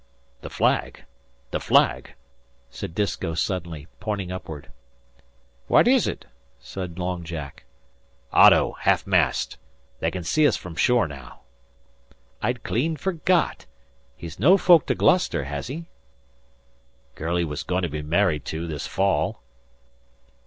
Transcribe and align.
"The 0.41 0.49
flag, 0.49 1.03
the 1.51 1.59
flag!" 1.59 2.15
said 2.71 2.95
Disko, 2.95 3.35
suddenly, 3.35 3.85
pointing 3.99 4.31
upward. 4.31 4.71
"What 5.67 5.87
is 5.87 6.07
ut?" 6.07 6.25
said 6.59 6.97
Long 6.97 7.23
Jack. 7.23 7.65
"Otto! 8.33 8.75
Ha'af 8.81 9.05
mast. 9.05 9.57
They 9.99 10.09
can 10.09 10.23
see 10.23 10.47
us 10.47 10.57
frum 10.57 10.73
shore 10.75 11.07
now." 11.07 11.41
"I'd 12.41 12.63
clean 12.63 12.97
forgot. 12.97 13.67
He's 14.17 14.39
no 14.39 14.57
folk 14.57 14.87
to 14.87 14.95
Gloucester, 14.95 15.43
has 15.43 15.67
he?" 15.67 15.85
"Girl 17.13 17.35
he 17.37 17.43
was 17.45 17.61
goin' 17.61 17.83
to 17.83 17.87
be 17.89 18.01
married 18.01 18.43
to 18.45 18.65
this 18.65 18.87
fall." 18.87 19.43